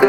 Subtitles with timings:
[0.00, 0.08] What's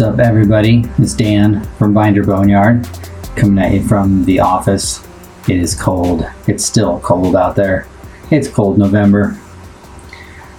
[0.00, 0.84] up, everybody?
[0.98, 2.88] It's Dan from Binder Boneyard,
[3.36, 5.06] coming at you from the office.
[5.48, 6.28] It is cold.
[6.48, 7.86] It's still cold out there.
[8.32, 9.38] It's cold November.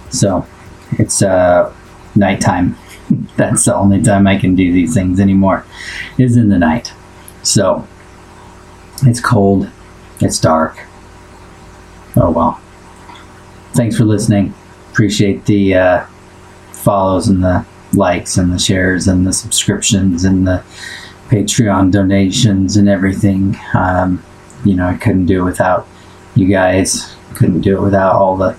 [0.08, 0.46] So,
[0.92, 1.74] it's uh,
[2.14, 2.78] nighttime.
[3.36, 5.66] That's the only time I can do these things anymore,
[6.16, 6.94] is in the night.
[7.42, 7.86] So,
[9.02, 9.70] it's cold.
[10.24, 10.78] It's dark.
[12.16, 12.58] Oh well.
[13.74, 14.54] Thanks for listening.
[14.90, 16.06] Appreciate the uh,
[16.72, 20.64] follows and the likes and the shares and the subscriptions and the
[21.28, 23.54] Patreon donations and everything.
[23.74, 24.24] Um,
[24.64, 25.86] you know, I couldn't do it without
[26.34, 27.14] you guys.
[27.34, 28.58] Couldn't do it without all the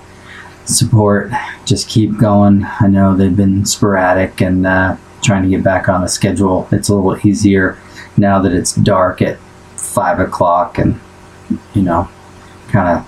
[0.66, 1.32] support.
[1.66, 2.64] Just keep going.
[2.80, 6.68] I know they've been sporadic and uh, trying to get back on the schedule.
[6.72, 7.80] It's a little easier
[8.18, 9.40] now that it's dark at
[9.78, 11.00] five o'clock and
[11.74, 12.10] you know,
[12.70, 13.08] kind of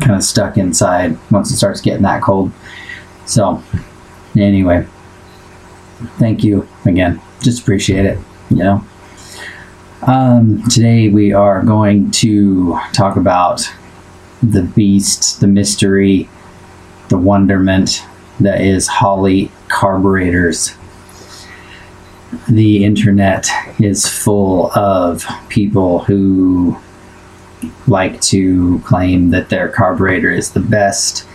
[0.00, 2.52] kind of stuck inside once it starts getting that cold.
[3.24, 3.62] So,
[4.36, 4.86] anyway,
[6.18, 7.20] thank you again.
[7.40, 8.18] Just appreciate it,
[8.50, 8.84] you know.
[10.02, 13.68] Um, today we are going to talk about
[14.42, 16.28] the beast, the mystery,
[17.08, 18.04] the wonderment
[18.40, 20.76] that is Holley carburetors.
[22.48, 23.48] The internet
[23.80, 26.76] is full of people who
[27.86, 31.26] like to claim that their carburetor is the best,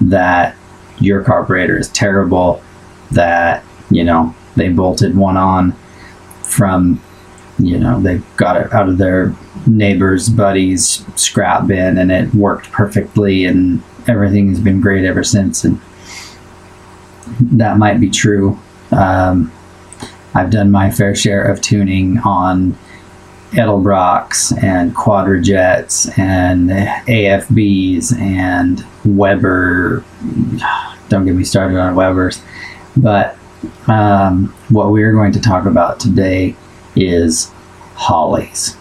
[0.00, 0.56] that
[0.98, 2.62] your carburetor is terrible,
[3.12, 5.72] that, you know, they bolted one on
[6.42, 7.00] from,
[7.58, 9.34] you know, they got it out of their
[9.66, 15.64] neighbor's buddy's scrap bin and it worked perfectly and everything has been great ever since.
[15.64, 15.80] And
[17.40, 18.58] that might be true.
[18.90, 19.52] Um,
[20.34, 22.76] I've done my fair share of tuning on
[23.52, 30.04] Edelbrocks and Quadrajets and AFBs and Weber.
[31.08, 32.40] Don't get me started on Webers.
[32.96, 33.36] But
[33.88, 36.54] um, what we're going to talk about today
[36.94, 37.50] is
[37.94, 38.76] Holleys.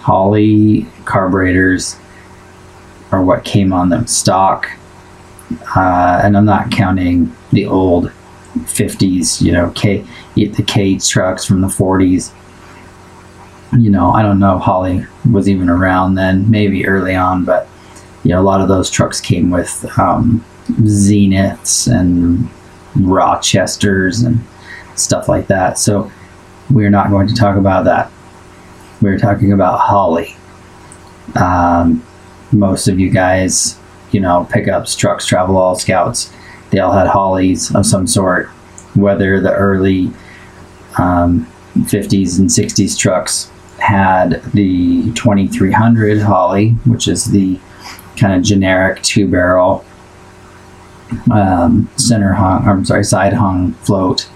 [0.00, 1.96] Holley carburetors
[3.10, 4.70] are what came on them stock.
[5.74, 8.12] Uh, and I'm not counting the old
[8.54, 10.04] 50s, you know, K,
[10.34, 12.32] the K trucks from the 40s
[13.72, 17.68] you know, I don't know if Holley was even around then, maybe early on, but
[18.22, 22.48] you know, a lot of those trucks came with um, Zeniths and
[22.94, 24.40] Rochesters and
[24.98, 25.78] stuff like that.
[25.78, 26.10] So
[26.70, 28.10] we're not going to talk about that.
[29.00, 30.36] We're talking about Holley.
[31.34, 32.04] Um,
[32.52, 33.78] most of you guys,
[34.10, 36.32] you know, pickups, trucks, Travelall scouts,
[36.70, 38.48] they all had Holleys of some sort,
[38.94, 40.10] whether the early
[40.98, 43.50] um, 50s and 60s trucks
[43.86, 47.58] had the 2300 Holley, which is the
[48.16, 49.84] kind of generic two barrel
[51.30, 54.28] um, center hung, I'm sorry, side hung float,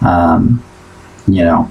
[0.00, 0.64] um,
[1.26, 1.70] you know,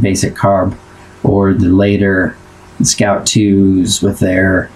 [0.00, 0.78] basic carb,
[1.22, 2.34] or the later
[2.82, 4.70] Scout 2s with their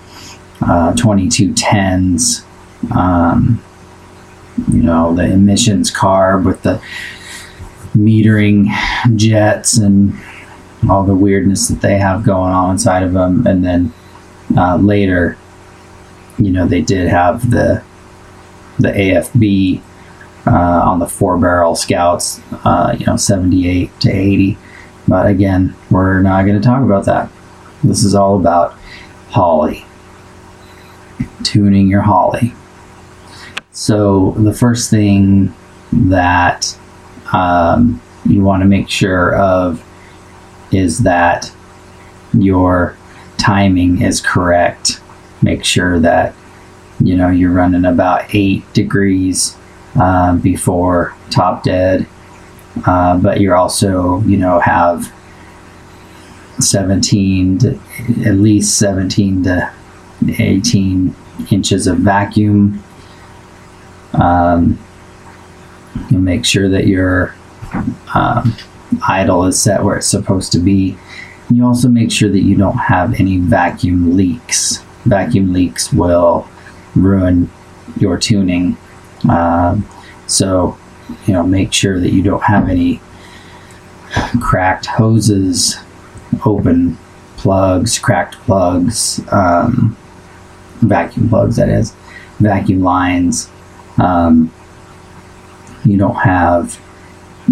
[0.61, 2.45] uh, 2210s,
[2.95, 3.63] um,
[4.71, 6.83] you know, the emissions carb with the
[7.97, 8.67] metering
[9.17, 10.15] jets and
[10.89, 13.47] all the weirdness that they have going on inside of them.
[13.47, 13.93] And then
[14.57, 15.37] uh, later,
[16.39, 17.83] you know, they did have the
[18.79, 19.83] the AFB
[20.47, 24.57] uh, on the four barrel scouts, uh, you know, 78 to 80.
[25.07, 27.31] But again, we're not going to talk about that.
[27.85, 28.73] This is all about
[29.29, 29.85] Holley,
[31.43, 32.55] tuning your Holley.
[33.73, 35.55] So the first thing
[35.93, 36.77] that
[37.33, 39.85] um, you want to make sure of
[40.73, 41.53] is that
[42.33, 42.97] your
[43.39, 45.01] timing is correct.
[45.43, 46.35] Make sure that
[47.01, 49.57] you know you're running about eight degrees
[49.99, 52.07] uh, before top dead,
[52.87, 55.13] uh, but you're also you know have
[56.59, 57.81] 17 to,
[58.27, 59.73] at least 17 to
[60.29, 61.15] 18
[61.51, 62.83] inches of vacuum.
[64.13, 64.79] Um,
[66.11, 67.35] make sure that your
[68.15, 68.55] um,
[69.07, 70.97] idle is set where it's supposed to be.
[71.49, 74.83] And you also make sure that you don't have any vacuum leaks.
[75.05, 76.49] Vacuum leaks will
[76.95, 77.51] ruin
[77.99, 78.77] your tuning.
[79.29, 79.89] Um,
[80.27, 80.79] so,
[81.27, 83.01] you know, make sure that you don't have any
[84.41, 85.79] cracked hoses,
[86.45, 86.97] open
[87.37, 89.97] plugs, cracked plugs, um,
[90.81, 91.95] vacuum plugs, that is,
[92.39, 93.51] vacuum lines.
[93.99, 94.53] Um,
[95.85, 96.81] you don't have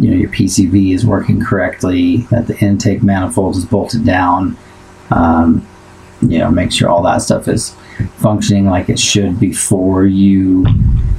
[0.01, 4.57] you know your PCV is working correctly, that the intake manifold is bolted down.
[5.11, 5.67] Um,
[6.21, 7.77] you know make sure all that stuff is
[8.17, 10.67] functioning like it should before you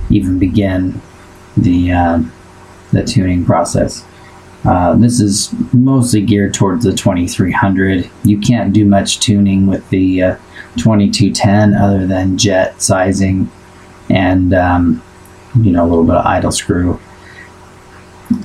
[0.10, 1.02] even begin
[1.58, 2.22] the uh,
[2.92, 4.06] the tuning process.
[4.66, 8.10] Uh, this is mostly geared towards the 2300.
[8.26, 10.36] You can't do much tuning with the uh,
[10.76, 13.50] 2210 other than jet sizing
[14.10, 15.02] and um,
[15.62, 17.00] you know a little bit of idle screw.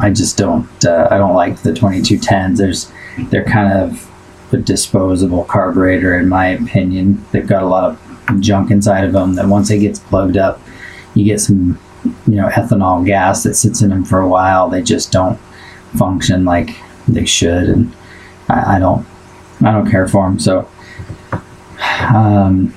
[0.00, 2.56] I just don't uh, I don't like the 2210s.
[2.56, 2.92] There's
[3.30, 4.10] they're kind of
[4.52, 7.24] a disposable carburetor in my opinion.
[7.32, 7.98] They've got a lot
[8.28, 10.60] of junk inside of them that once it gets plugged up,
[11.14, 11.78] you get some
[12.26, 14.68] you know ethanol gas that sits in them for a while.
[14.68, 15.38] They just don't
[15.96, 16.76] function like
[17.06, 17.94] they should, and
[18.48, 19.06] I, I don't
[19.60, 20.38] I don't care for them.
[20.38, 20.68] So
[22.14, 22.74] um,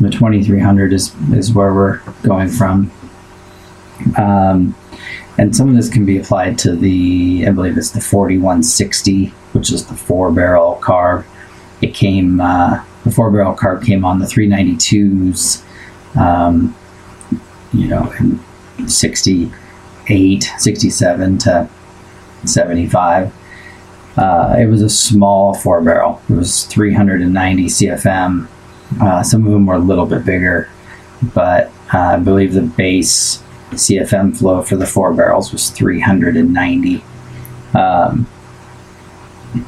[0.00, 2.90] the 2300 is is where we're going from.
[4.16, 4.74] Um,
[5.38, 9.72] and some of this can be applied to the I believe it's the 4160, which
[9.72, 11.24] is the four barrel carb.
[11.80, 15.64] It came uh, the four barrel carb came on the 392s.
[16.16, 16.74] Um,
[17.72, 18.40] you know, in
[18.88, 21.68] 68, 67 to
[22.44, 23.34] 75.
[24.16, 26.20] Uh, it was a small four barrel.
[26.28, 28.48] It was 390 CFM.
[29.00, 30.68] Uh, some of them were a little bit bigger,
[31.34, 37.04] but uh, I believe the base CFM flow for the four barrels was 390.
[37.74, 38.26] Um,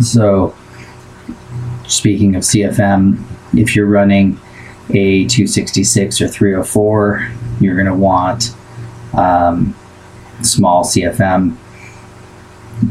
[0.01, 0.55] so,
[1.87, 3.23] speaking of CFM,
[3.55, 4.39] if you're running
[4.91, 7.31] a 266 or 304,
[7.61, 8.55] you're going to want
[9.15, 9.75] um,
[10.43, 11.57] small CFM.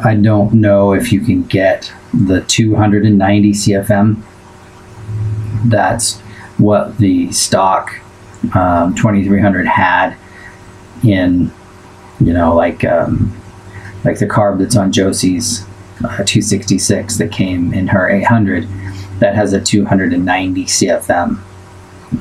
[0.04, 4.22] I don't know if you can get the 290 CFM.
[5.66, 6.20] That's
[6.58, 8.00] what the stock
[8.54, 10.16] um, 2300 had
[11.04, 11.52] in,
[12.20, 13.36] you know, like um,
[14.04, 15.64] like the carb that's on Josie's
[16.04, 18.68] uh, 266 that came in her 800
[19.20, 21.42] that has a 290 CFM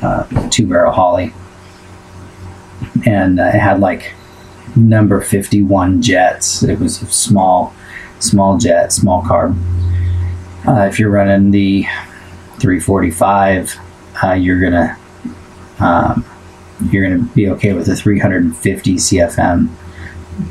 [0.02, 1.32] uh, two barrel Holley
[3.06, 4.14] and uh, it had like
[4.76, 6.62] number 51 jets.
[6.62, 7.74] It was a small,
[8.20, 9.56] small jet, small carb.
[10.66, 11.82] Uh, if you're running the
[12.58, 13.78] 345,
[14.22, 14.98] uh, you're gonna
[15.78, 16.24] um,
[16.90, 19.68] you're gonna be okay with the 350 CFM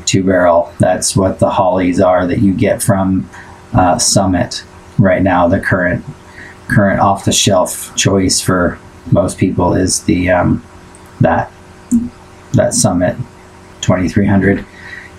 [0.04, 0.72] two barrel.
[0.78, 3.28] That's what the Holleys are that you get from
[3.72, 4.64] uh, Summit
[4.98, 5.48] right now.
[5.48, 6.04] The current
[6.68, 8.78] current off the shelf choice for
[9.10, 10.64] most people is the um,
[11.20, 11.50] that
[12.52, 13.16] that Summit
[13.80, 14.64] 2300,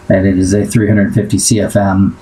[0.10, 2.16] and it is a 350 CFM,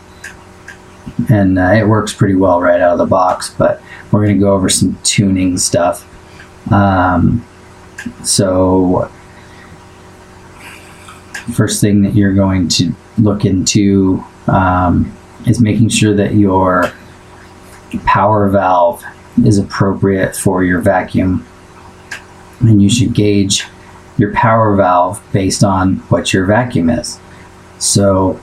[1.30, 3.54] and uh, it works pretty well right out of the box.
[3.54, 3.82] But
[4.12, 6.06] we're going to go over some tuning stuff.
[6.72, 7.46] Um,
[8.24, 9.12] so,
[11.54, 15.16] first thing that you're going to look into um,
[15.46, 16.92] is making sure that your
[18.06, 19.04] power valve
[19.46, 21.46] is appropriate for your vacuum,
[22.60, 23.66] and you should gauge
[24.18, 27.20] your power valve based on what your vacuum is.
[27.80, 28.40] So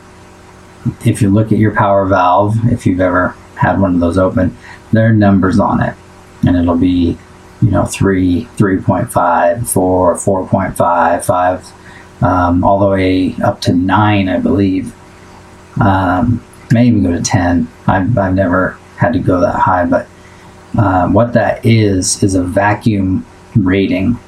[1.05, 4.57] if you look at your power valve, if you've ever had one of those open,
[4.93, 5.95] there are numbers on it.
[6.47, 7.19] And it'll be,
[7.65, 14.39] you know, 3, 3.5, 4, 4.5, 5, um, all the way up to 9, I
[14.39, 14.95] believe.
[15.81, 17.69] Um, may even go to 10.
[17.87, 20.07] I've, I've never had to go that high, but
[20.79, 24.19] uh, what that is, is a vacuum rating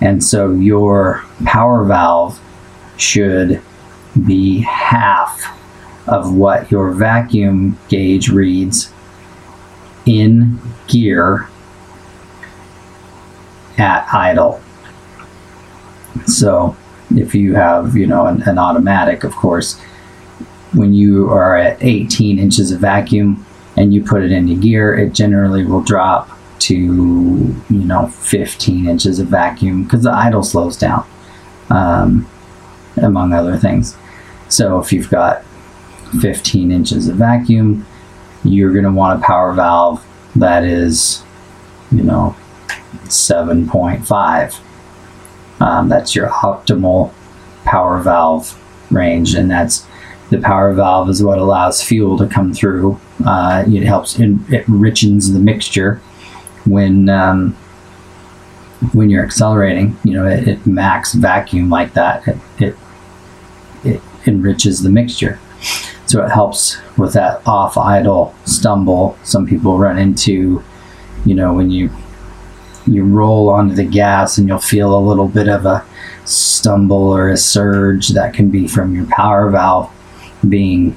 [0.00, 2.40] and so your power valve
[2.96, 3.62] should
[4.26, 5.56] be half
[6.06, 8.92] of what your vacuum gauge reads
[10.06, 11.48] in gear
[13.80, 14.60] at idle.
[16.26, 16.76] So
[17.16, 19.80] if you have, you know, an, an automatic, of course,
[20.72, 23.44] when you are at 18 inches of vacuum
[23.76, 26.28] and you put it into gear, it generally will drop
[26.60, 31.06] to you know 15 inches of vacuum because the idle slows down
[31.70, 32.28] um,
[32.98, 33.96] among other things
[34.48, 35.42] so if you've got
[36.20, 37.86] 15 inches of vacuum
[38.44, 40.04] you're going to want a power valve
[40.36, 41.24] that is
[41.90, 42.36] you know
[43.10, 44.60] 7.5
[45.60, 47.12] um, that's your optimal
[47.64, 48.58] power valve
[48.90, 49.86] range and that's
[50.30, 55.32] the power valve is what allows fuel to come through uh, it helps it enriches
[55.32, 56.00] the mixture
[56.64, 57.56] when um,
[58.92, 62.76] when you're accelerating, you know, it, it max vacuum like that, it, it,
[63.84, 65.38] it enriches the mixture.
[66.06, 69.18] So it helps with that off idle stumble.
[69.22, 70.62] Some people run into,
[71.24, 71.90] you know, when you
[72.90, 75.84] you roll onto the gas and you'll feel a little bit of a
[76.24, 79.90] stumble or a surge that can be from your power valve
[80.48, 80.96] being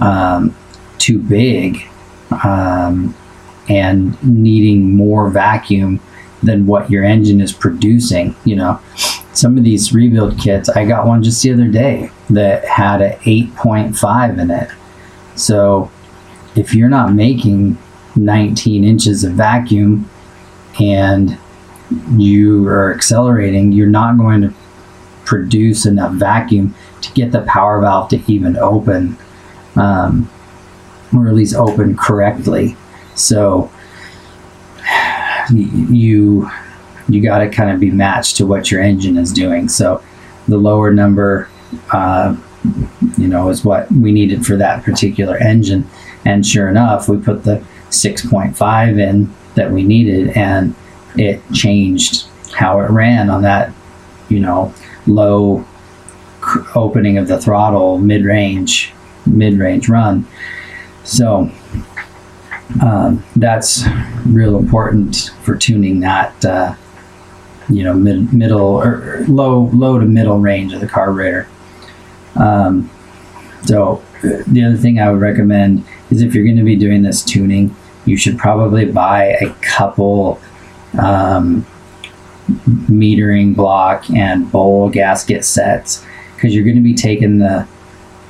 [0.00, 0.54] um,
[0.98, 1.82] too big
[2.44, 3.14] um,
[3.68, 6.00] and needing more vacuum
[6.42, 8.34] than what your engine is producing.
[8.44, 8.80] You know,
[9.32, 13.16] some of these rebuild kits, I got one just the other day that had a
[13.16, 14.70] 8.5 in it.
[15.36, 15.90] So
[16.56, 17.78] if you're not making
[18.16, 20.10] 19 inches of vacuum
[20.80, 21.38] and
[22.12, 24.54] you are accelerating, you're not going to
[25.24, 29.16] produce enough vacuum to get the power valve to even open,
[29.76, 30.30] um,
[31.14, 32.76] or at least open correctly.
[33.14, 33.70] So
[35.52, 36.50] you
[37.08, 39.68] you got to kind of be matched to what your engine is doing.
[39.68, 40.02] So
[40.48, 41.48] the lower number,
[41.92, 42.36] uh,
[43.18, 45.88] you know, is what we needed for that particular engine.
[46.24, 50.74] And sure enough, we put the 6.5 in that we needed, and
[51.16, 53.72] it changed how it ran on that,
[54.28, 54.72] you know,
[55.06, 55.64] low
[56.74, 58.92] opening of the throttle, mid range,
[59.26, 60.26] mid range run.
[61.04, 61.50] So
[62.80, 63.84] um, that's
[64.26, 66.74] real important for tuning that uh,
[67.68, 71.48] you know mid, middle or low low to middle range of the carburetor.
[72.36, 72.90] Um,
[73.64, 77.22] so the other thing I would recommend is if you're going to be doing this
[77.22, 80.40] tuning, you should probably buy a couple
[81.00, 81.66] um,
[82.48, 86.04] metering block and bowl gasket sets
[86.34, 87.66] because you're going to be taking the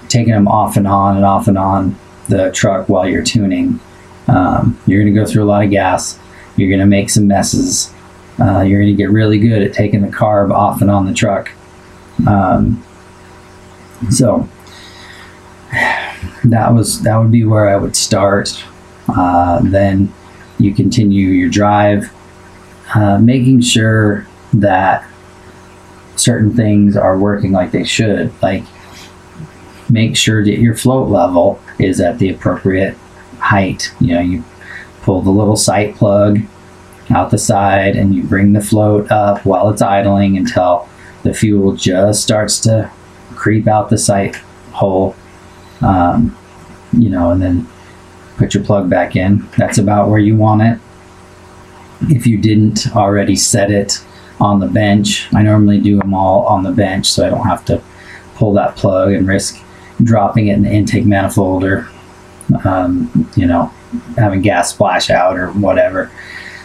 [0.09, 1.99] taking them off and on and off and on
[2.29, 3.81] the truck while you're tuning.
[4.29, 6.19] Um, you're going to go through a lot of gas.
[6.57, 7.93] You're going to make some messes.
[8.38, 11.14] Uh, you're going to get really good at taking the carb off and on the
[11.14, 11.50] truck.
[12.26, 12.85] Um,
[14.11, 14.49] so
[16.45, 18.62] that was that would be where I would start.
[19.09, 20.12] Uh, then
[20.59, 22.12] you continue your drive,
[22.94, 25.06] uh, making sure that
[26.16, 28.32] certain things are working like they should.
[28.42, 28.64] Like
[29.90, 32.97] make sure that your float level is at the appropriate
[33.38, 33.92] height.
[34.00, 34.44] You know, you
[35.02, 36.38] pull the little sight plug
[37.11, 40.88] out the side and you bring the float up while it's idling until
[41.25, 42.90] the fuel just starts to
[43.35, 44.37] creep out the sight
[44.73, 45.14] hole.
[45.80, 46.37] Um,
[46.92, 47.68] you know, and then
[48.42, 49.46] put your plug back in.
[49.56, 50.78] That's about where you want it.
[52.11, 54.04] If you didn't already set it
[54.40, 57.64] on the bench, I normally do them all on the bench so I don't have
[57.66, 57.80] to
[58.34, 59.62] pull that plug and risk
[60.02, 61.88] dropping it in the intake manifold or
[62.64, 63.66] um, you know,
[64.16, 66.11] having gas splash out or whatever.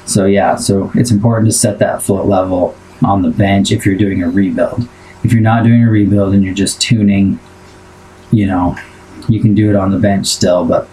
[0.08, 3.96] So yeah, so it's important to set that float level on the bench if you're
[3.96, 4.90] doing a rebuild.
[5.24, 7.40] If you're not doing a rebuild and you're just tuning,
[8.32, 8.76] you know,
[9.30, 10.90] you can do it on the bench still, but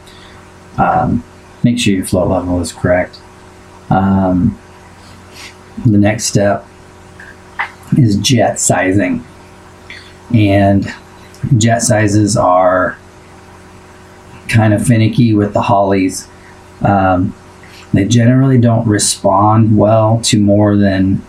[0.79, 1.25] um,
[1.63, 3.21] make sure your float level is correct.
[3.91, 4.59] Um,
[5.87, 6.67] the next step
[7.99, 9.25] is jet sizing,
[10.33, 10.87] and
[11.57, 12.99] jet sizes are
[14.49, 16.29] kind of finicky with the Holleys.
[16.83, 17.35] Um,
[17.93, 21.23] they generally don't respond well to more than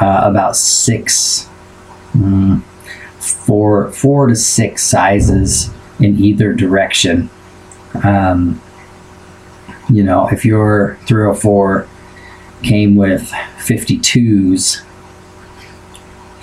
[0.00, 1.48] uh, about six,
[2.14, 2.62] um,
[3.18, 7.30] four, four to six sizes in either direction.
[8.04, 8.60] Um,
[9.88, 11.88] you know, if your 304
[12.62, 14.82] came with 52s,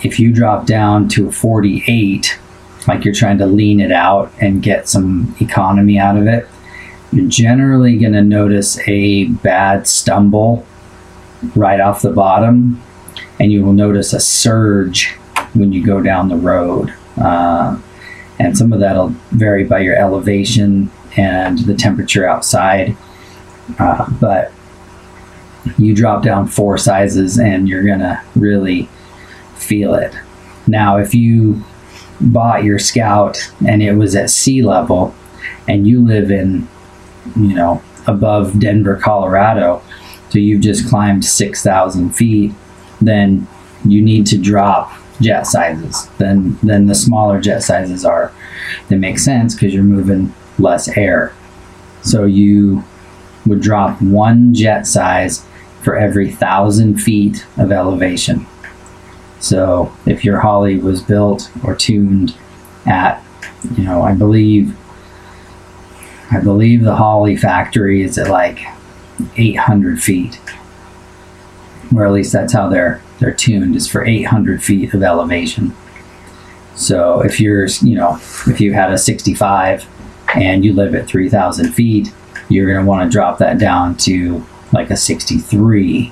[0.03, 2.39] if you drop down to a 48,
[2.87, 6.47] like you're trying to lean it out and get some economy out of it,
[7.11, 10.65] you're generally going to notice a bad stumble
[11.55, 12.81] right off the bottom,
[13.39, 15.11] and you will notice a surge
[15.53, 16.93] when you go down the road.
[17.17, 17.79] Uh,
[18.39, 22.97] and some of that'll vary by your elevation and the temperature outside.
[23.79, 24.51] Uh, but
[25.77, 28.89] you drop down four sizes and you're to really
[29.55, 30.13] feel it.
[30.67, 31.63] Now, if you
[32.19, 35.13] bought your scout and it was at sea level
[35.67, 36.67] and you live in
[37.35, 39.81] you know above denver colorado
[40.29, 42.53] so you've just climbed 6000 feet
[43.01, 43.47] then
[43.85, 44.91] you need to drop
[45.21, 48.31] jet sizes then then the smaller jet sizes are
[48.89, 51.33] that make sense because you're moving less air
[52.03, 52.83] so you
[53.45, 55.45] would drop one jet size
[55.81, 58.45] for every thousand feet of elevation
[59.43, 62.33] so if your Holley was built or tuned
[62.85, 63.21] at,
[63.75, 64.73] you know, I believe,
[66.31, 68.59] I believe the Holley factory is at like
[69.35, 70.39] 800 feet,
[71.93, 75.75] or at least that's how they're they're tuned is for 800 feet of elevation.
[76.75, 78.15] So if you're, you know,
[78.47, 79.85] if you had a 65
[80.35, 82.13] and you live at 3,000 feet,
[82.53, 86.11] you're going to want to drop that down to like a 63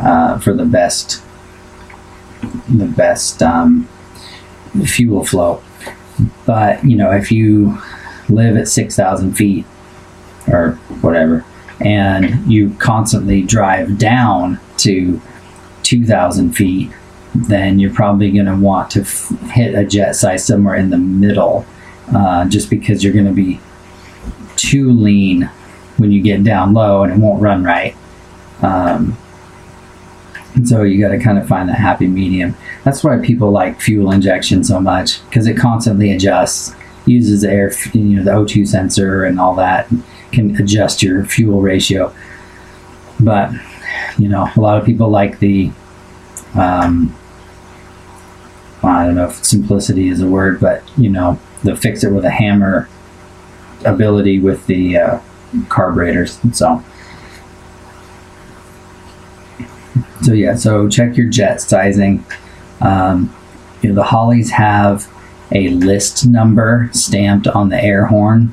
[0.00, 1.22] uh, for the best
[2.68, 3.88] the best um,
[4.84, 5.62] fuel flow.
[6.46, 7.78] But you know, if you
[8.28, 9.64] live at six thousand feet
[10.46, 11.44] or whatever,
[11.80, 15.20] and you constantly drive down to
[15.82, 16.90] 2,000 feet,
[17.34, 20.98] then you're probably going to want to f- hit a jet size somewhere in the
[20.98, 21.64] middle,
[22.14, 23.60] uh, just because you're going to be
[24.58, 25.50] too lean
[25.96, 27.96] when you get down low and it won't run right.
[28.62, 29.16] Um,
[30.54, 32.56] and so you got to kind of find that happy medium.
[32.84, 36.74] That's why people like fuel injection so much because it constantly adjusts,
[37.06, 39.88] uses the air, you know, the O2 sensor and all that,
[40.32, 42.14] can adjust your fuel ratio.
[43.20, 43.52] But
[44.18, 45.70] you know, a lot of people like the,
[46.54, 47.14] um,
[48.82, 52.24] I don't know if simplicity is a word, but you know, the fix it with
[52.24, 52.88] a hammer
[53.84, 55.20] ability with the uh,
[55.68, 56.38] carburetors.
[56.52, 56.82] So.
[60.22, 62.24] So yeah, so check your jet sizing.
[62.80, 63.34] Um,
[63.82, 65.08] you know, the Holleys have
[65.52, 68.52] a list number stamped on the air horn.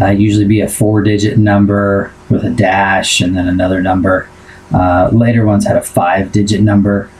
[0.00, 4.28] Uh, usually be a four-digit number with a dash and then another number.
[4.72, 7.10] Uh, later ones had a five-digit number,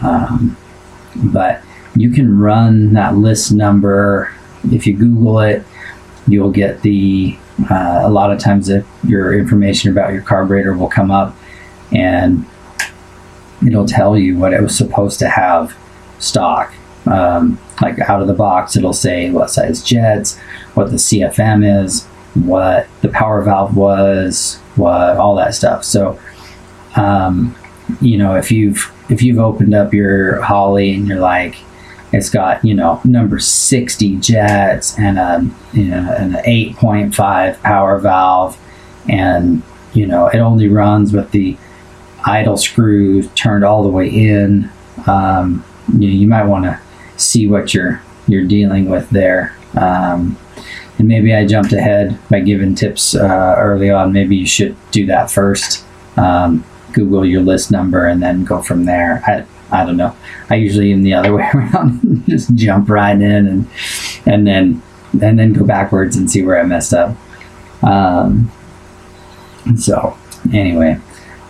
[0.00, 0.56] um,
[1.16, 1.62] but
[1.96, 4.32] you can run that list number
[4.70, 5.64] if you Google it.
[6.28, 7.36] You'll get the
[7.70, 11.34] uh, a lot of times if your information about your carburetor will come up
[11.90, 12.44] and
[13.66, 15.76] it'll tell you what it was supposed to have
[16.18, 16.72] stock.
[17.06, 20.38] Um, like out of the box, it'll say what size jets,
[20.74, 22.04] what the CFM is,
[22.34, 25.84] what the power valve was, what all that stuff.
[25.84, 26.20] So,
[26.96, 27.56] um,
[28.00, 31.56] you know, if you've if you've opened up your Holley and you're like,
[32.12, 38.58] it's got you know number 60 jets and a you know an 8.5 power valve,
[39.08, 39.62] and
[39.92, 41.56] you know it only runs with the
[42.26, 44.70] idle screw turned all the way in.
[45.06, 45.64] Um,
[45.96, 46.80] you, you might want to
[47.16, 49.56] see what you're you're dealing with there.
[49.76, 50.36] Um,
[50.98, 54.12] and maybe I jumped ahead by giving tips uh, early on.
[54.12, 55.84] Maybe you should do that first.
[56.16, 59.22] Um, Google your list number and then go from there.
[59.26, 60.16] I, I don't know.
[60.50, 62.24] I usually am the other way around.
[62.26, 63.68] Just jump right in and
[64.26, 64.82] and then
[65.20, 67.16] and then go backwards and see where I messed up.
[67.82, 68.50] Um,
[69.76, 70.16] so
[70.52, 71.00] anyway,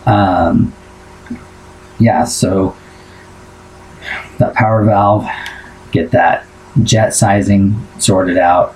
[0.05, 0.73] um,
[1.99, 2.75] yeah, so
[4.37, 5.27] that power valve,
[5.91, 6.45] get that
[6.83, 8.75] jet sizing sorted out.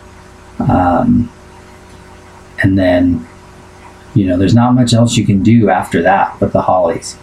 [0.60, 1.32] Um,
[2.62, 3.27] and then,
[4.13, 7.17] you know, there's not much else you can do after that with the Holleys.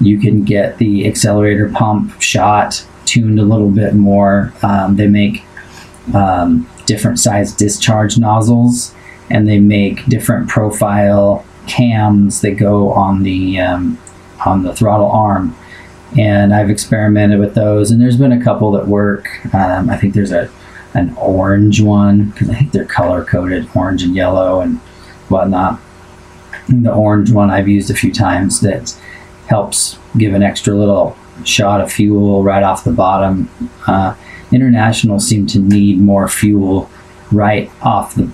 [0.00, 4.52] You can get the accelerator pump shot tuned a little bit more.
[4.62, 5.42] Um, they make
[6.14, 8.94] um, different size discharge nozzles
[9.30, 13.98] and they make different profile cams that go on the um,
[14.44, 15.56] on the throttle arm.
[16.18, 19.28] And I've experimented with those and there's been a couple that work.
[19.54, 20.50] Um, I think there's a
[20.94, 24.78] an orange one because I think they're color coded orange and yellow and
[25.28, 25.80] whatnot.
[26.68, 28.98] The orange one I've used a few times that
[29.48, 33.48] helps give an extra little shot of fuel right off the bottom
[33.86, 34.14] uh,
[34.52, 36.90] international seem to need more fuel
[37.30, 38.30] right off the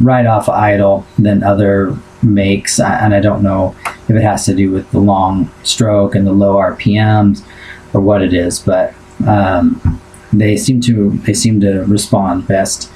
[0.00, 4.70] right off idle than other makes, and I don't know if it has to do
[4.70, 7.44] with the long stroke and the low RPMs
[7.92, 8.94] or what it is, but
[9.26, 10.00] um,
[10.32, 12.90] they seem to they seem to respond best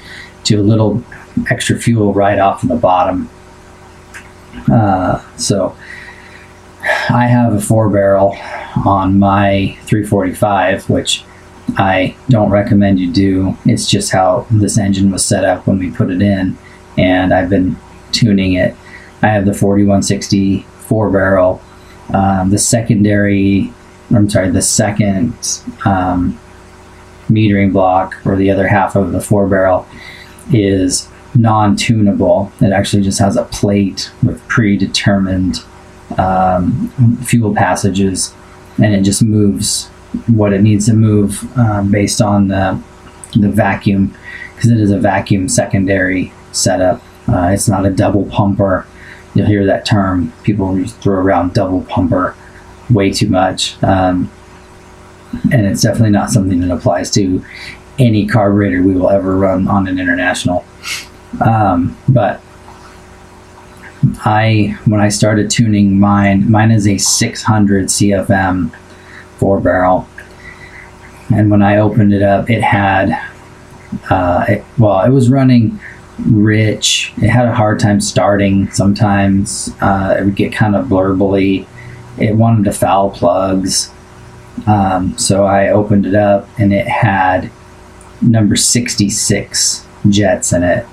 [0.44, 1.04] to a little
[1.50, 3.28] extra fuel right off in the bottom.
[4.70, 5.76] Uh, so
[7.10, 8.36] I have a four barrel
[8.84, 11.24] on my 345, which
[11.76, 13.56] I don't recommend you do.
[13.64, 16.56] It's just how this engine was set up when we put it in,
[16.96, 17.76] and I've been
[18.12, 18.74] tuning it
[19.22, 21.60] I have the 4160 four barrel.
[22.14, 23.72] Um, the secondary,
[24.14, 25.34] I'm sorry, the second
[25.84, 26.38] um,
[27.28, 29.86] metering block or the other half of the four barrel
[30.52, 32.52] is non tunable.
[32.60, 35.64] It actually just has a plate with predetermined
[36.16, 36.88] um,
[37.24, 38.34] fuel passages
[38.78, 39.88] and it just moves
[40.26, 42.82] what it needs to move um, based on the,
[43.36, 44.14] the vacuum
[44.54, 47.02] because it is a vacuum secondary setup.
[47.28, 48.86] Uh, it's not a double pumper
[49.34, 50.32] you'll hear that term.
[50.42, 52.36] People throw around double pumper
[52.90, 53.82] way too much.
[53.82, 54.30] Um,
[55.52, 57.44] and it's definitely not something that applies to
[57.98, 60.64] any carburetor we will ever run on an international.
[61.40, 62.40] Um, but
[64.24, 68.74] I, when I started tuning mine, mine is a 600 CFM
[69.38, 70.08] four barrel.
[71.34, 73.10] And when I opened it up, it had,
[74.10, 75.78] uh, it, well, it was running
[76.26, 77.12] rich.
[77.18, 79.70] It had a hard time starting sometimes.
[79.80, 81.66] Uh, it would get kind of blurbly.
[82.18, 83.92] It wanted to foul plugs.
[84.66, 87.50] Um, so I opened it up and it had
[88.20, 90.86] number 66 jets in it.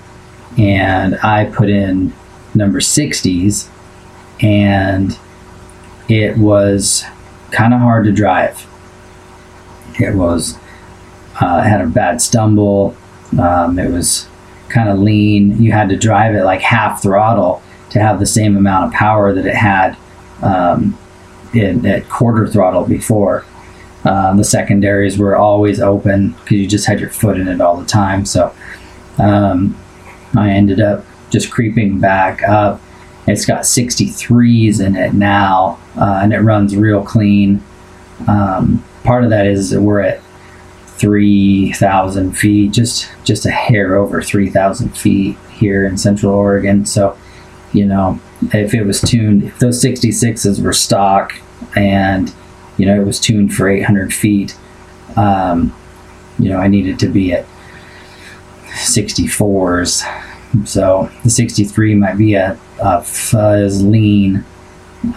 [0.57, 2.13] And I put in
[2.55, 3.69] number 60s,
[4.41, 5.17] and
[6.07, 7.03] it was
[7.51, 8.65] kind of hard to drive.
[9.99, 10.57] It was
[11.39, 12.95] uh, had a bad stumble.
[13.39, 14.27] Um, it was
[14.69, 15.61] kind of lean.
[15.61, 19.33] You had to drive it like half throttle to have the same amount of power
[19.33, 19.97] that it had
[20.41, 20.97] um,
[21.53, 23.45] in, at quarter throttle before.
[24.03, 27.77] Um, the secondaries were always open because you just had your foot in it all
[27.77, 28.25] the time.
[28.25, 28.53] So
[29.17, 29.77] um,
[30.35, 32.81] I ended up just creeping back up.
[33.27, 37.63] It's got 63s in it now, uh, and it runs real clean.
[38.27, 40.21] Um, part of that is we're at
[40.97, 46.85] 3,000 feet, just just a hair over 3,000 feet here in Central Oregon.
[46.85, 47.17] So,
[47.73, 48.19] you know,
[48.53, 51.33] if it was tuned, if those 66s were stock
[51.75, 52.33] and,
[52.77, 54.57] you know, it was tuned for 800 feet,
[55.17, 55.75] um,
[56.39, 57.45] you know, I needed to be at
[58.67, 60.03] 64s.
[60.63, 64.45] So the 63 might be a, a fuzz lean.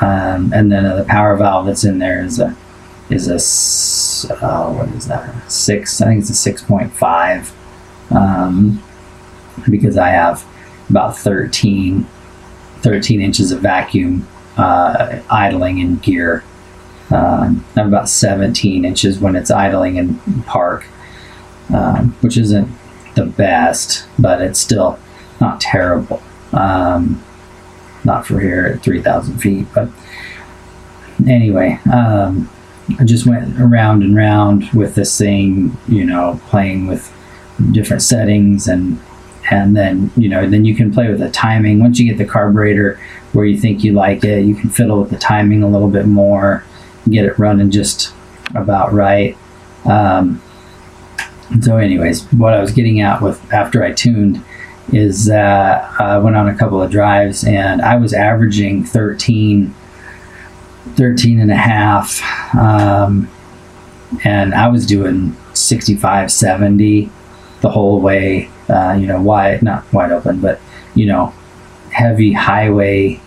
[0.00, 2.56] Um, and then the power valve that's in there is a
[3.10, 6.00] is a uh, what is that six?
[6.00, 7.54] I think it's a six point five,
[8.10, 8.82] um,
[9.70, 10.44] because I have
[10.90, 12.06] about 13,
[12.80, 16.44] 13 inches of vacuum uh, idling in gear.
[17.10, 20.86] Um, I'm about 17 inches when it's idling in park,
[21.74, 22.70] um, which isn't
[23.14, 24.98] the best, but it's still
[25.40, 26.22] not terrible.
[26.52, 27.24] Um,
[28.04, 29.88] not for here at 3,000 feet, but
[31.26, 32.48] anyway, um,
[32.98, 37.12] I just went around and round with this thing, you know, playing with
[37.72, 39.00] different settings and
[39.50, 42.24] and then you know then you can play with the timing once you get the
[42.24, 43.00] carburetor
[43.32, 46.06] where you think you like it you can fiddle with the timing a little bit
[46.06, 46.62] more
[47.10, 48.14] get it running just
[48.54, 49.36] about right
[49.86, 50.40] um,
[51.60, 54.42] so anyways what i was getting at with after i tuned
[54.92, 59.74] is that i went on a couple of drives and i was averaging 13
[60.94, 62.20] 13 and a half.
[62.54, 63.30] Um,
[64.24, 67.10] and I was doing 65, 70
[67.60, 70.60] the whole way, uh, you know, wide, not wide open, but,
[70.94, 71.34] you know,
[71.90, 73.20] heavy highway,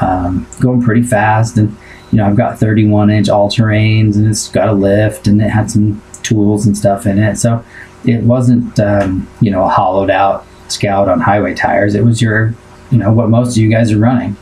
[0.00, 1.56] um, going pretty fast.
[1.56, 1.76] And,
[2.12, 5.50] you know, I've got 31 inch all terrains and it's got a lift and it
[5.50, 7.36] had some tools and stuff in it.
[7.36, 7.64] So
[8.04, 11.94] it wasn't, um, you know, hollowed out scout on highway tires.
[11.94, 12.54] It was your,
[12.90, 14.36] you know, what most of you guys are running.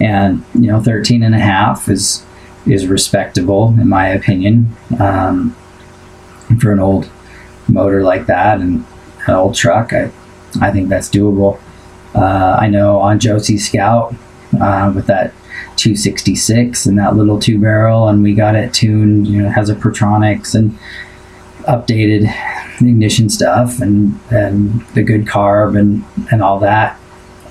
[0.00, 2.24] And you know 13 and a half is
[2.66, 5.54] is respectable in my opinion um,
[6.58, 7.10] for an old
[7.68, 8.84] motor like that and
[9.26, 9.92] an old truck.
[9.92, 10.10] I
[10.60, 11.60] i think that's doable.
[12.14, 14.12] Uh, i know on josie scout
[14.60, 15.32] uh, with that
[15.76, 19.70] 266 and that little two barrel and we got it tuned you know it has
[19.70, 20.76] a Pertronix and
[21.64, 22.32] updated
[22.80, 27.00] ignition stuff and and the good carb and and all that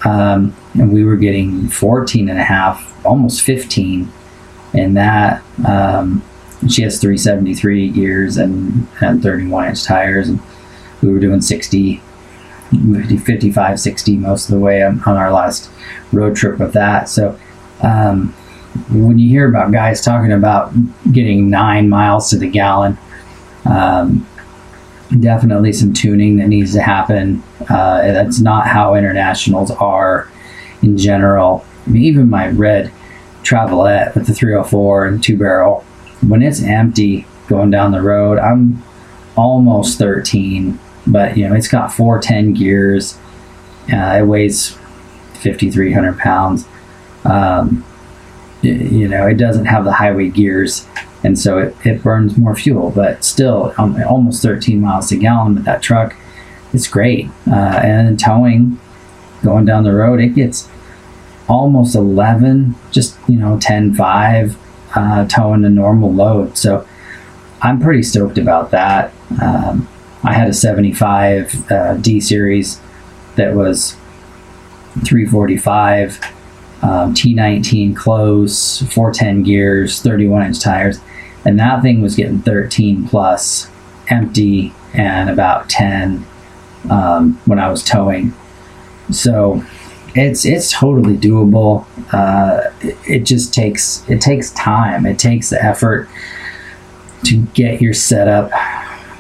[0.06, 4.12] um, and we were getting 14 and a half, almost 15
[4.74, 5.44] and that.
[5.68, 6.24] Um,
[6.70, 10.40] she has 373 gears and, and 31 inch tires, and
[11.02, 12.02] we were doing 60,
[12.72, 15.70] 55, 60 most of the way on, on our last
[16.12, 17.10] road trip with that.
[17.10, 17.38] So,
[17.82, 18.34] um,
[18.92, 20.72] when you hear about guys talking about
[21.12, 22.98] getting nine miles to the gallon,
[23.66, 24.28] um,
[25.20, 27.44] definitely some tuning that needs to happen.
[27.70, 30.30] Uh, that's not how internationals are
[30.82, 31.66] in general.
[31.86, 32.92] I mean, even my red
[33.44, 35.82] Travelette with the 304 and two barrel,
[36.28, 38.84] when it's empty going down the road, I'm
[39.36, 43.18] almost 13, but you know, it's got 410 gears.
[43.92, 44.78] Uh, it weighs
[45.36, 46.68] 5,300 pounds.
[47.26, 47.86] Um,
[48.62, 50.86] you know, it doesn't have the highway gears,
[51.24, 55.56] and so it, it burns more fuel, but still um, almost 13 miles to gallon
[55.56, 56.16] with that truck.
[56.74, 57.28] It's great.
[57.48, 58.80] Uh, and towing,
[59.44, 60.70] going down the road, it gets
[61.48, 64.58] almost 11, just, you know, 10, 5,
[64.96, 66.58] uh, towing a normal load.
[66.58, 66.88] So
[67.62, 69.14] I'm pretty stoked about that.
[69.42, 69.88] Um,
[70.24, 72.80] I had a 75 uh, D series
[73.36, 73.94] that was
[75.06, 76.20] 345,
[76.82, 81.00] um, T19 close, 410 gears, 31 inch tires,
[81.46, 83.70] and that thing was getting 13 plus
[84.10, 86.26] empty and about 10
[86.90, 88.34] um, when I was towing.
[89.12, 89.64] So
[90.16, 91.86] it's it's totally doable.
[92.14, 95.06] Uh, it, it just takes it takes time.
[95.06, 96.10] It takes the effort
[97.26, 98.52] to get your setup,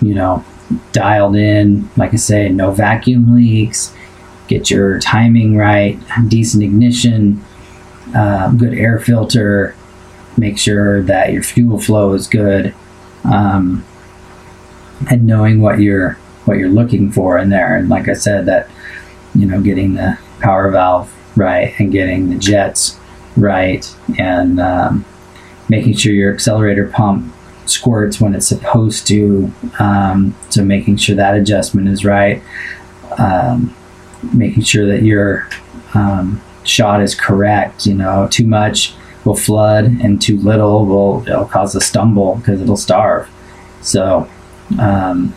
[0.02, 0.43] you know,
[0.91, 1.89] dialed in.
[1.98, 3.95] Like I say, no vacuum leaks.
[4.48, 6.00] Get your timing right.
[6.28, 7.43] Decent ignition.
[8.15, 9.76] Uh, good air filter.
[10.38, 12.74] Make sure that your fuel flow is good.
[13.24, 13.86] Um,
[15.10, 16.13] and knowing what you're
[16.45, 17.76] what you're looking for in there.
[17.76, 18.69] And like I said, that
[19.36, 23.00] you know, getting the power valve right and getting the jets
[23.38, 25.06] right and um,
[25.69, 27.34] making sure your accelerator pump
[27.65, 29.52] squirts when it's supposed to.
[29.80, 32.41] Um, so making sure that adjustment is right.
[33.17, 33.76] Um,
[34.34, 35.48] making sure that your
[35.93, 37.86] um, shot is correct.
[37.86, 38.93] You know, too much
[39.26, 43.30] will flood and too little will it'll cause a stumble because it'll starve.
[43.82, 44.30] So,
[44.80, 45.36] um,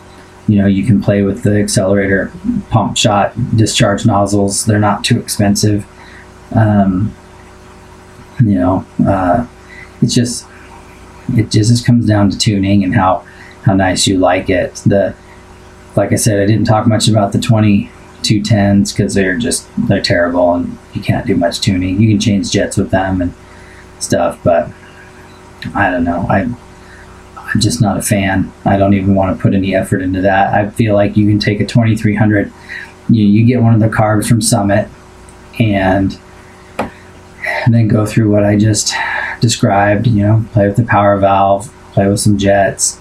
[0.48, 2.32] you know, you can play with the accelerator
[2.70, 4.64] pump shot discharge nozzles.
[4.64, 5.86] They're not too expensive.
[6.54, 7.14] Um,
[8.40, 9.46] you know, uh,
[10.00, 10.46] it's just
[11.34, 13.24] it just comes down to tuning and how
[13.62, 14.74] how nice you like it.
[14.86, 15.14] The
[15.96, 17.90] like I said, I didn't talk much about the twenty
[18.22, 22.00] two tens because they're just they're terrible and you can't do much tuning.
[22.00, 23.34] You can change jets with them and
[23.98, 24.70] stuff, but
[25.74, 26.26] I don't know.
[26.28, 26.48] I
[27.54, 28.50] I'm just not a fan.
[28.64, 30.54] I don't even want to put any effort into that.
[30.54, 32.50] I feel like you can take a 2300,
[33.10, 34.88] you, you get one of the carbs from Summit,
[35.58, 36.18] and
[37.68, 38.94] then go through what I just
[39.40, 40.06] described.
[40.06, 42.98] You know, play with the power valve, play with some jets,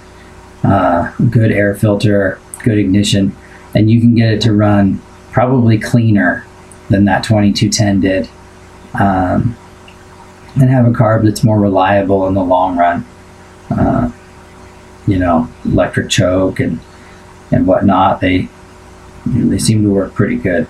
[0.64, 3.36] uh, good air filter, good ignition,
[3.74, 6.46] and you can get it to run probably cleaner
[6.90, 8.30] than that 2210 did,
[9.00, 9.56] um,
[10.56, 13.06] and have a carb that's more reliable in the long run.
[13.70, 14.12] Uh,
[15.08, 16.80] you know, electric choke and
[17.52, 18.22] and whatnot.
[18.22, 18.48] They
[19.26, 20.68] they seem to work pretty good.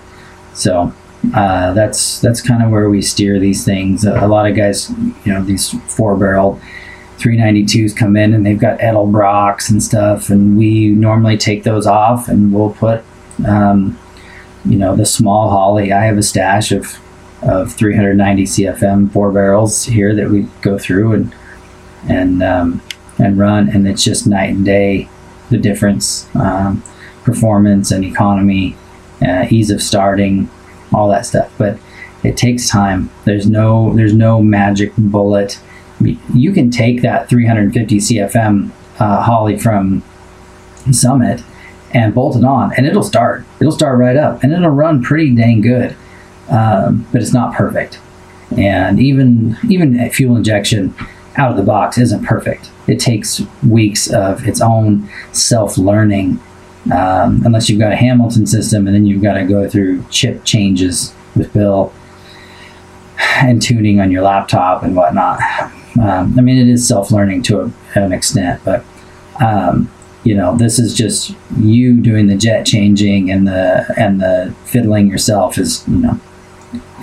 [0.54, 0.92] So
[1.34, 4.04] uh, that's that's kind of where we steer these things.
[4.04, 4.90] A, a, lot of guys,
[5.24, 6.60] you know, these four barrel
[7.18, 12.28] 392s come in and they've got Edelbrock's and stuff, and we normally take those off
[12.28, 13.04] and we'll put,
[13.46, 13.96] um,
[14.64, 15.92] you know, the small Holley.
[15.92, 16.98] I have a stash of
[17.42, 21.34] of 390 CFM four barrels here that we go through and
[22.08, 22.82] and um,
[23.18, 25.08] and run, and it's just night and day
[25.50, 26.82] the difference, um,
[27.24, 28.76] performance and economy,
[29.20, 30.48] uh, ease of starting,
[30.92, 31.52] all that stuff.
[31.58, 31.78] But
[32.22, 33.10] it takes time.
[33.24, 35.60] There's no there's no magic bullet.
[36.34, 40.02] You can take that 350 CFM uh, Holley from
[40.90, 41.42] Summit
[41.94, 43.44] and bolt it on, and it'll start.
[43.60, 45.96] It'll start right up, and it'll run pretty dang good.
[46.48, 48.00] Um, but it's not perfect.
[48.56, 50.94] And even even fuel injection
[51.36, 52.70] out of the box isn't perfect.
[52.86, 56.40] It takes weeks of its own self learning,
[56.92, 60.44] um, unless you've got a Hamilton system and then you've got to go through chip
[60.44, 61.92] changes with Bill
[63.36, 65.40] and tuning on your laptop and whatnot.
[66.00, 68.84] Um, I mean, it is self learning to a, an extent, but
[69.40, 69.90] um,
[70.24, 75.08] you know, this is just you doing the jet changing and the and the fiddling
[75.08, 76.20] yourself is you know,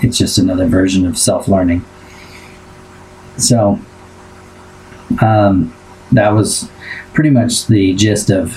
[0.02, 1.84] it's just another version of self learning.
[3.36, 3.78] So
[5.20, 5.74] um,
[6.12, 6.70] that was
[7.12, 8.54] pretty much the gist of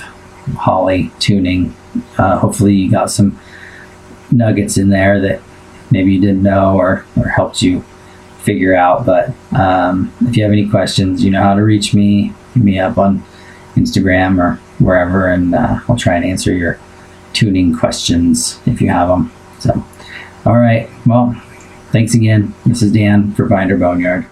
[0.56, 1.74] Holley tuning.
[2.18, 3.38] Uh, hopefully, you got some
[4.30, 5.40] nuggets in there that
[5.90, 7.84] maybe you didn't know or, or helped you
[8.40, 9.06] figure out.
[9.06, 12.32] But um, if you have any questions, you know how to reach me.
[12.54, 13.22] Hit me up on
[13.74, 16.78] Instagram or wherever, and uh, I'll try and answer your
[17.32, 19.32] tuning questions if you have them.
[19.58, 19.84] So,
[20.46, 20.88] all right.
[21.06, 21.34] Well,
[21.90, 22.54] thanks again.
[22.66, 24.26] This is Dan for Binder Boneyard.